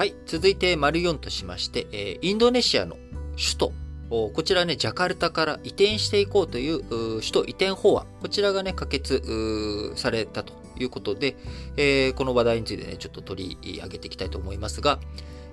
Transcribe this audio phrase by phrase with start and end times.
[0.00, 0.14] はい。
[0.24, 2.96] 続いて、丸4としまして、えー、インドネシアの
[3.32, 3.72] 首
[4.08, 4.30] 都。
[4.32, 6.80] こちらね、ジャカルタから移転していこうという
[7.18, 8.06] 首都移転法案。
[8.22, 11.36] こちらがね、可決されたということで、
[11.76, 15.00] えー、この話題についてね、ちょっと取り上げていきたいと思いますが、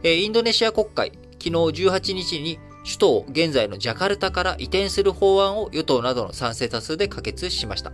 [0.02, 7.92] えー、インドネシア国会、昨日18日に首都を現在のジャカルタから移転する法案を与党などの賛成多数で可決しました。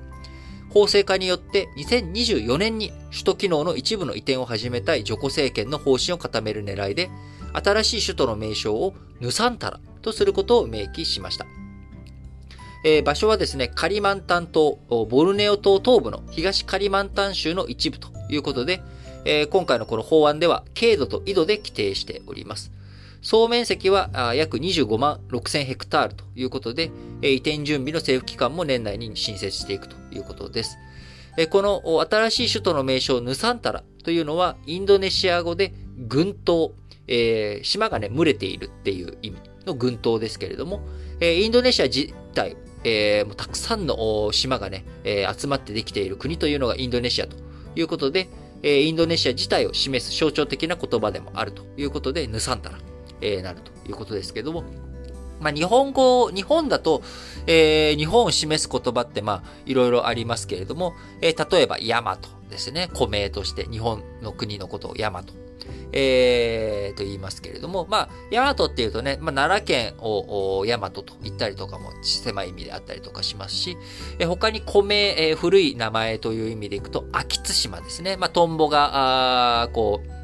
[0.74, 7.12] 法制化によって2024年に首都機能の一部の移転を始めたいジョコ政権の方針を固める狙いで、
[7.54, 11.46] 新しい首都の名称をヌサンタラとすることを明記しました。
[12.84, 18.82] えー、場所はですね、カリマンタン島、ボルネオ島東部の東カリマンタン州の一部ということで、
[19.26, 22.72] えー、今回のこの法案では、経度と緯度で規定しております。
[23.24, 26.92] 総面積は約25万6000ヘクタールということで、
[27.22, 30.78] 移転準備の政府機関も年内に新設していくということです。
[31.50, 36.74] この新しい首都の名称ヌサンタラというのはインドネシア語で群島、
[37.08, 40.82] えー、島がね、群れているっていう意味の群島ですけれども、
[41.22, 44.84] インドネシア自体、えー、たくさんの島がね、
[45.38, 47.38] 集まってできている国というのがインドネシアと
[47.78, 48.28] いうことで、
[48.64, 52.80] インドネシア自体を示す象徴的な言葉でもあるということで、ヌサンタラ。
[53.24, 54.64] えー、なるということですけども、
[55.40, 57.02] まあ、日本語、日本だと、
[57.48, 62.90] えー、日本を示す言葉って、まあ、いろいろありますけれども、えー、例えば、ヤマトですね。
[62.94, 65.34] 古名として、日本の国のことをヤマト。
[65.96, 73.78] えー、と言いますけれども、まあ、ヤマトっていうとね、まあ、奈良県をヤマトと言ったりとかも狭い意味であったりとかしますし、
[74.18, 78.18] え他に古名、えー、古い名前という意味でいくと、秋津島ですね。
[78.18, 80.23] まあ、トンボが、あこう、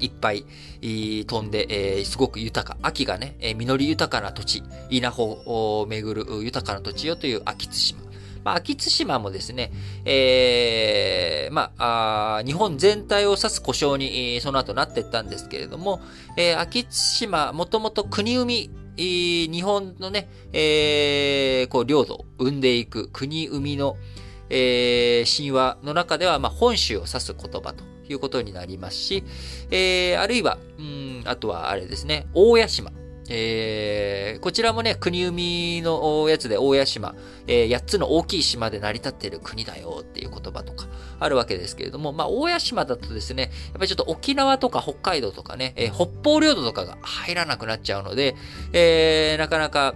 [0.00, 0.44] いっぱい
[0.80, 8.10] 飛んで、えー、すごく豊か、秋がね、えー、実り豊かな土地、稲穂を巡る豊かな土地よという秋津島。
[8.44, 9.70] まあ、秋津島もですね、
[10.04, 16.00] えー、まあ、日本全体を指す故障に、その後なっていったんですけれども、
[16.36, 23.96] えー、秋津島、もともと国海、日本のね、えー、こう、領土を生んでいく国海の、
[24.48, 29.24] えー、神話の中では、まあ、本州を指す言葉ということになりますし、
[29.70, 32.92] えー、あるいは、うん、あとはあれですね、大屋島。
[33.32, 37.14] えー、こちらもね、国海のやつで大屋島、
[37.46, 40.88] えー、8つの大きい島で成り立っている国だよっていう言葉とか
[41.20, 48.34] あるわけですけれども、まあ、大屋島だとですね、やっぱりちょっと沖縄とか北海道とかね、えー、北方領土とかが入らなくなっちゃうので、
[48.72, 49.94] えー、なかなか、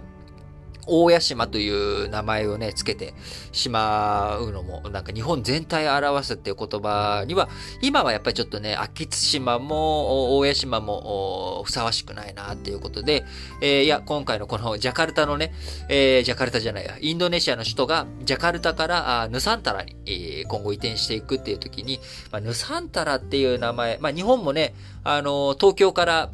[0.87, 3.13] 大屋島という名前をね、つけて
[3.51, 7.49] しまうのも、なんか日本全体を表すっていう言葉には、
[7.81, 13.25] 今はやっぱりちょっとね、秋津島も大屋島もふさわしくないなっていうことで、
[13.61, 15.53] えー、いや、今回のこのジャカルタのね、
[15.89, 21.99] えー、ジャカルタじゃないや、インドネシアの首都がジャカルタからあヌサンタラに、えー、今後移転していくっていう時に、
[22.31, 26.29] まあ、ヌサンタラっていう名前、まあ日本もね、あの、東京から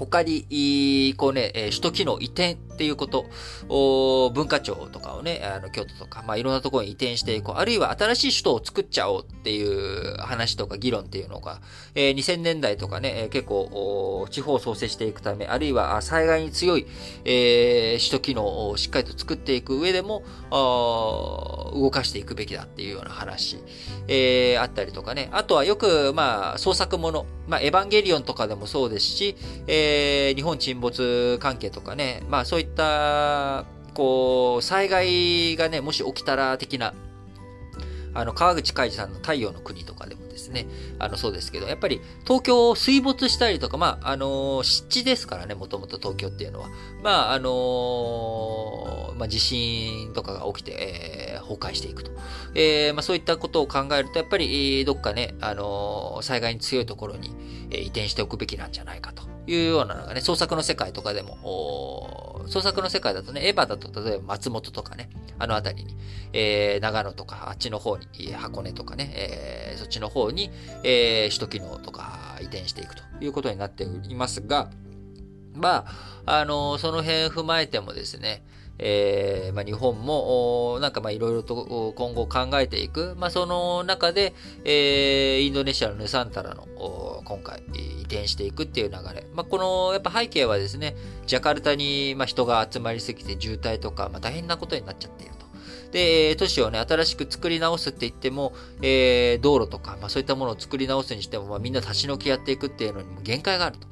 [0.00, 3.26] 他に、こうね、首都機能移転っていうこと、
[4.32, 7.54] 文化庁とかをね、あの京都とか、まあ、いろんなところに移転していこう。
[7.56, 11.60] あるいは新しい首都を作っちゃおうっていう話とか議論っていうのが、
[11.94, 16.86] えー、2000年代とかね、結構、地方を創生していくため、あるいは災害に強い、
[17.26, 23.58] えー、首都機能をしっかりと作っていく上でも、動かしていくべきだっていうような話、
[24.08, 25.28] えー、あったりとかね。
[25.32, 29.36] あとはよく、まあ、創作もの、まあ、エヴァンゲリオンとかでもそうですし、
[29.66, 29.89] えー、
[30.36, 36.94] 日本沈没関係とかね、まあ、そういった、こう、災害がね、もし起きたら的な、
[38.12, 40.66] あの、川口海二さんの太陽の国とかでもですね、
[40.98, 46.68] あの、そうですけど、やっぱり東京を水没したりとか、まあ、あの湿地ですからね、もともと東京っていうのは。
[47.02, 52.10] まあ、あのまあ、地震とかが起きて、えー、崩壊していくと。
[52.54, 57.34] えー、まあ、そういったことを考えると、やっぱり、どっかね、あの災害に強いところに、
[57.70, 65.96] え移転しておくべきなんじゃないかというようなのがね、創作の世界とかでも、創作の世界だとね、エヴァだと例えば松本とかね、あの辺りに、
[66.32, 70.50] えー、長野とか、あっちの方に、箱根とかね、えー、そっちの方に、
[70.84, 74.70] えー、首都機能とか移転していくということになっていますが、
[75.54, 75.84] ま
[76.26, 78.44] あ、あのその辺踏まえてもですね、
[78.82, 83.14] えー、まあ、日本も、なんかまあいろいろと今後考えていく。
[83.18, 84.32] まあ、その中で、
[84.64, 86.66] えー、インドネシアのヌサンタラの
[87.30, 89.24] 今回移転していくっていう流れ。
[89.34, 90.96] まあ、このやっぱ背景はですね、
[91.26, 95.46] ジャカルタにま人が集まりすぎて渋滞とか、まあ、大変なことになっちゃっていると。
[95.92, 103.86] で、都市をね、新しく作り直すって言っても、えー、道路とか、まあそういったものを作り直すにしても、まあみんな立ち退きやっていくっていうのにも限界があると。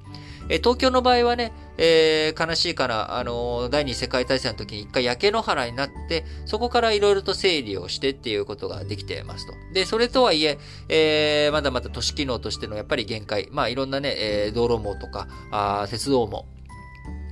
[0.48, 9.52] え東京の場合はね、えー、悲しいから、あのー、第二次世界大戦の時に一回焼け野原になって、そこからいろいろと整理をしてっていうことができてますと。
[9.72, 10.58] で、それとはいえ、
[10.88, 13.48] えー、まだまだ都市機能としてのやっぱり限界。
[13.50, 16.46] まあ、いろんなね、えー、道路網とか、あ鉄道網、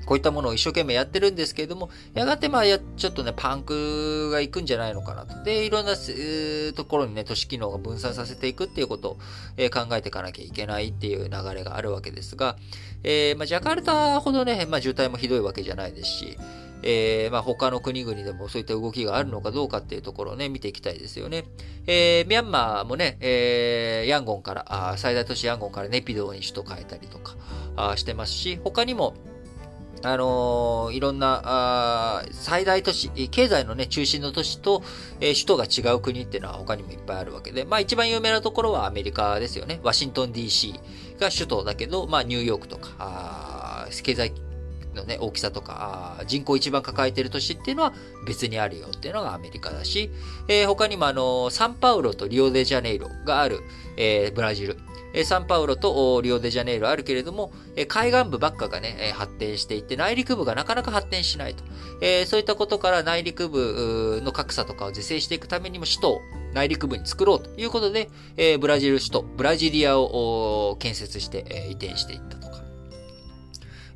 [0.06, 5.42] こういったものを一生懸命やってるんですけれども、やがてまあや、ちょっとね、パンクがいくんじゃないのかなと。
[5.42, 9.18] で、いろんな、えー、ところにね、都市機能が分散させていくっていうことを、
[9.56, 12.56] えー、考えていかなきゃいけないっていう流れがあるわけですが、
[13.02, 16.38] えー、まあ、ジャカルタほどね、まあ、渋滞もひどいわけじゃないですし、
[16.82, 21.44] えー、まあ、他の国々でもそういった動きがあるのかどうかっていうところをね、見ていきたいですよね。
[21.86, 27.34] えー、ミャンマーもね、えー、ヤンゴンから、あ最大都市ヤンゴンからネピドーに首都変えたりとか
[27.76, 29.14] あしてますし、他にも、
[30.02, 34.82] あのー、いろんな、あ最大都市、経済のね、中心の都市と、
[35.20, 39.80] えー、首都が違う国っていうのは他にもいっぱいあるわけで、まあ一番有名なところはアメリカですよね。
[39.82, 40.74] ワシントン DC
[41.18, 44.32] が首都だけど、まあニューヨークとか、あ経済
[44.96, 47.92] のね、大きさとか、人口一番抱えてる都市っていうのは
[48.26, 50.10] 別にあるよっていうのがアメリカだし、
[50.48, 53.60] えー、他にもあの、サンパウロとリオデジャネイロがある、
[53.96, 54.78] えー、ブラジル。
[55.24, 57.52] サンパウロとリオデジャネイロあるけれども、
[57.88, 61.64] 海岸部ばっかがね、発展していて、内陸部がなかなか発展しないと。
[62.26, 66.20] そういったことから内陸部の格差とかを是正していくためにも首都を
[66.52, 68.10] 内陸部に作ろうということで、
[68.58, 72.62] ブラジル首都、ブラジリアを建設して移転していったとか。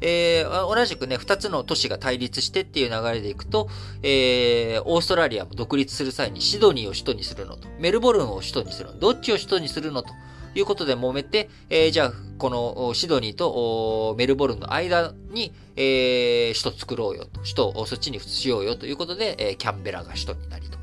[0.02, 3.68] えー、同じくね、二つの都市が対立してっていう流れでいくと、
[4.02, 10.08] えー、オーストラリアも独立する際にシドニーを首都にするのと、メルボルンを首都にするの、どっちを首都にするのと
[10.54, 20.78] いうことで揉めて、えー、じゃあ、このシドニーとメルボルンの間に、えー、首都作ろうよと、首都をそっちにしようよということで、えー、キャンベラが首都になりと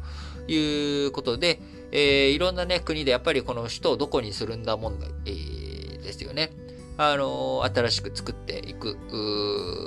[0.52, 1.60] いうことで、
[1.92, 6.52] えー、いろんなね、国でやっぱりこの首都をどこにするんだ問題、えー、ですよね。
[7.00, 8.98] あのー、新しく作っていく。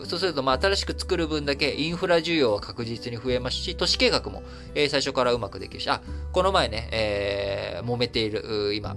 [0.07, 4.43] そうすると、まあ、新しく作る分だけインフラ需要は確実に増えますし、都市計画も、
[4.75, 6.03] えー、最初からうまくできるし、あ、
[6.33, 8.97] この前ね、えー、揉めている、今、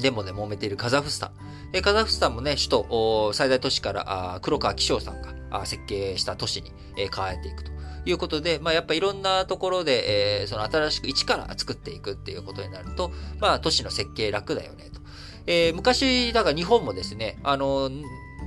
[0.00, 1.30] デモで揉めているカザフスタン。
[1.72, 7.70] えカザフスタンもね、首都、最大都市からあ黒川紀章さんがあ設計した都市に、え変えていくと
[8.06, 13.10] いうことで、まあやっぱいろんなところで、えその新しく一から作っていくっていうことになると、
[13.40, 15.00] まあ都市の設計楽だよねと。
[15.46, 17.90] えー、昔、だから日本もですね、あの、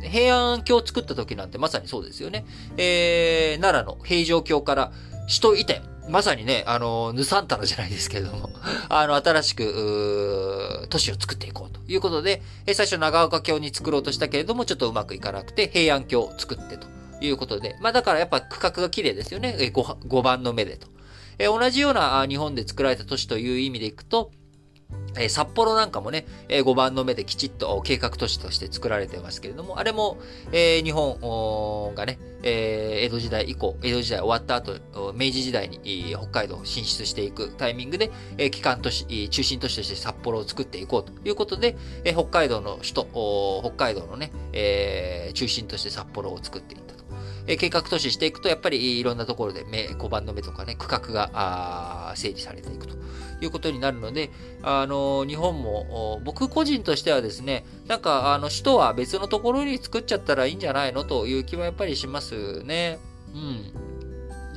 [0.02, 2.46] 平安京を作った時なんてまさにそうですよね。
[2.78, 4.92] えー、奈良の平城京から
[5.28, 5.97] 首都移転。
[6.10, 8.50] まさにね、あの、ヌサンタラじゃないですけれども、
[8.90, 16.88] あの、新しく、都市を作っていこうということで、え最初長岡京に作ろうとしたけれども、ちょっとうまくいかなくて、平安京を作ってと
[17.22, 19.56] いうことで、まあだからやっぱ区画が綺麗ですよね。
[19.60, 19.72] 5,
[20.08, 20.88] 5番の目でと。
[21.40, 24.32] え同じような日本で作られた都市という意味でいくと、
[25.20, 30.18] え札幌なんかもね、え5番の目できちっと計画都市として作られてますけれども、あれも、
[30.52, 34.80] え日本がね、え江戸時代以降、江戸時代終わった後、
[35.14, 47.04] 明治時代に北海道進出していくタイミングで、え機関都市、中心都市として札幌を作っていこうということで、え北海道の首都、北海道のね、え中心として札幌を作っていったと。
[47.50, 52.96] え計画都市していくと、やっぱりいろんなところで目、小判の目とかね、区画が整理されていくと
[53.42, 54.32] いうことになるので、
[54.64, 63.00] あの、日本も、僕個人としてはですね、なんか、あの、首都は別のところに作っちゃったらいいんじゃないのという気はやっぱりしますね。
[63.34, 63.87] うん。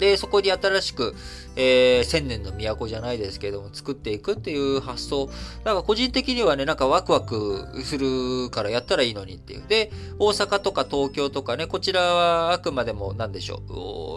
[0.01, 1.15] で、そこに新しく、
[1.57, 5.29] えー、千年の都じゃないですけれども、作っていくっていう発想。
[5.65, 9.63] なんか個人的にはね、なんかワクワクするからやったらいいのにっていう。
[9.69, 13.63] で、大阪とか東京とかね、こちらはあくまでも何でしょ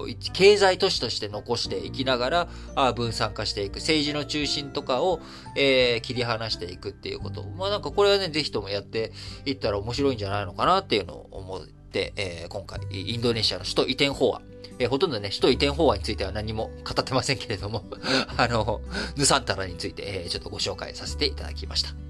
[0.07, 3.75] う、経済都市として残していきながら、あ分散化していく。
[3.75, 5.19] 政治の中心とかを、
[5.57, 7.43] えー、切り離していくっていうこと。
[7.43, 9.11] まあなんかこれはね、ぜひともやって
[9.45, 14.52] いったら面白いんじゃないのかなっていうのを思って、えー、今回、インドネシアの首都移転法案。
[14.79, 17.85] えー、ほとんどね、首都移転法案については何も語ってませんけれども
[18.37, 18.81] あの、
[19.15, 22.02] ヌサンタラについて、えー、ちょっとご紹介させていただきました。